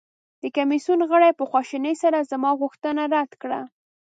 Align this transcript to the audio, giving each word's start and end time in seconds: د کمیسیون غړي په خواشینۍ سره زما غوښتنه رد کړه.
د 0.41 0.43
کمیسیون 0.57 0.99
غړي 1.11 1.31
په 1.35 1.43
خواشینۍ 1.49 1.95
سره 2.03 2.27
زما 2.31 2.51
غوښتنه 2.61 3.03
رد 3.13 3.31
کړه. 3.41 3.61